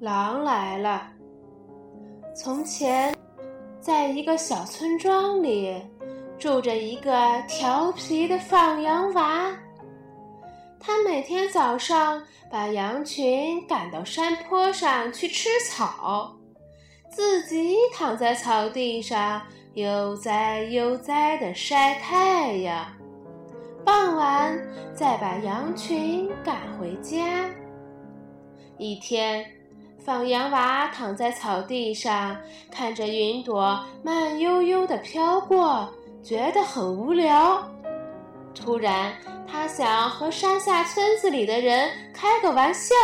[0.00, 1.08] 狼来了。
[2.34, 3.14] 从前，
[3.80, 5.78] 在一个小村庄里，
[6.38, 7.12] 住着一个
[7.46, 9.54] 调皮的放羊娃。
[10.78, 16.34] 他每天早上把羊群赶到山坡上去吃草，
[17.10, 19.42] 自己躺在草地上
[19.74, 22.86] 悠哉悠哉地晒太阳。
[23.84, 24.58] 傍晚，
[24.94, 27.50] 再把羊群赶回家。
[28.78, 29.44] 一天，
[30.04, 32.36] 放羊娃躺在草地上，
[32.70, 35.88] 看着云朵慢悠悠地飘过，
[36.22, 37.62] 觉得很无聊。
[38.54, 39.12] 突然，
[39.46, 42.94] 他想和山下村子里的人开个玩笑，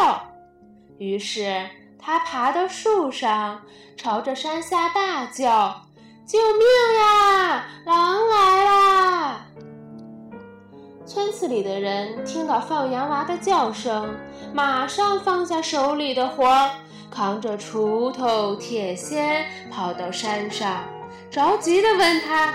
[0.99, 3.61] 于是他爬到树上，
[3.97, 5.83] 朝着山下大叫
[6.27, 6.67] ：“救命
[6.99, 7.67] 呀！
[7.85, 9.47] 狼来啦！”
[11.07, 14.13] 村子里的人听到放羊娃的叫声，
[14.53, 16.71] 马上放下手里的活儿，
[17.17, 20.85] 扛着锄头、铁锨，跑到山上，
[21.31, 22.53] 着急地问他：“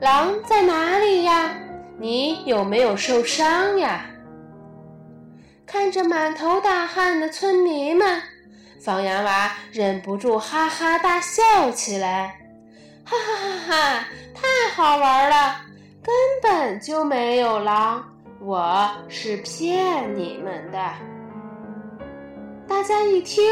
[0.00, 1.52] 狼在哪里呀？
[1.98, 4.06] 你有没有受伤呀？”
[5.66, 8.22] 看着满头大汗的村民们，
[8.80, 12.38] 放羊娃忍不住哈哈大笑起来
[13.04, 14.08] ：“哈哈哈哈！
[14.32, 15.56] 太好玩了！”
[16.00, 18.04] 根本就没有狼，
[18.38, 20.78] 我是骗你们的。
[22.68, 23.44] 大家一听，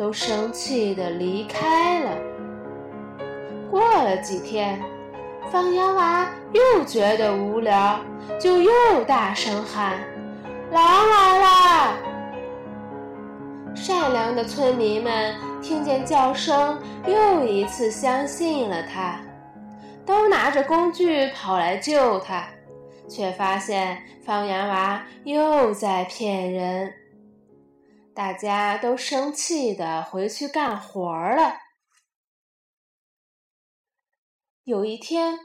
[0.00, 2.16] 都生气的离开了。
[3.70, 4.80] 过了几天，
[5.52, 8.00] 放羊娃又觉得无聊，
[8.40, 8.70] 就又
[9.06, 9.98] 大声喊
[10.72, 11.98] ：“狼来啦！”
[13.76, 19.20] 善良的村民们听见叫声，又一次相信了他。
[20.06, 22.46] 都拿着工具跑来救他，
[23.06, 26.90] 却发现放羊娃又在骗人。
[28.20, 31.56] 大家都生气的回去干活了。
[34.64, 35.38] 有一天，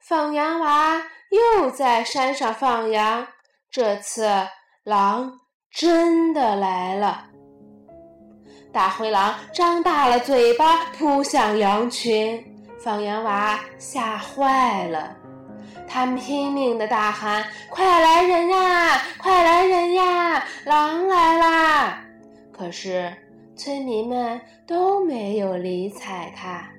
[0.00, 3.28] 放羊娃又在山上放羊，
[3.70, 4.48] 这次
[4.82, 5.40] 狼
[5.70, 7.26] 真的来了。
[8.72, 12.42] 大灰狼张大了嘴巴，扑向羊群。
[12.82, 15.14] 放羊娃吓坏了，
[15.86, 19.02] 他拼命的大喊：“快来人呀！
[19.18, 20.42] 快来人呀！
[20.64, 22.04] 狼来啦！”
[22.62, 23.12] 可是
[23.56, 26.70] 村民们都没有理睬他，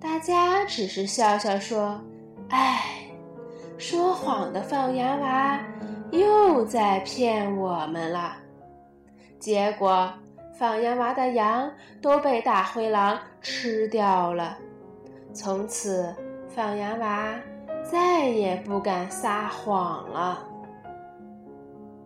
[0.00, 2.00] 大家只是笑笑说
[2.48, 3.02] ：“唉，
[3.76, 5.60] 说谎的放羊娃
[6.10, 8.34] 又在骗我们了。”
[9.38, 10.10] 结果，
[10.54, 11.70] 放羊娃的羊
[12.00, 14.56] 都被大灰狼吃掉了。
[15.34, 16.14] 从此，
[16.48, 17.34] 放羊娃
[17.84, 20.46] 再也不敢撒谎了。